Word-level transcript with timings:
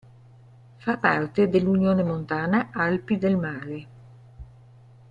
Fa 0.79 0.97
parte 0.97 1.47
dell'unione 1.47 2.01
Montana 2.01 2.69
Alpi 2.73 3.19
del 3.19 3.37
mare. 3.37 3.87